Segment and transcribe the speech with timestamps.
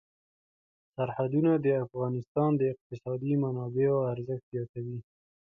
[0.95, 4.97] سرحدونه د افغانستان د اقتصادي منابعو ارزښت زیاتوي.